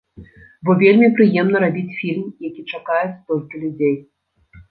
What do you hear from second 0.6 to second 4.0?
Бо вельмі прыемна рабіць фільм, які чакае столькі людзей.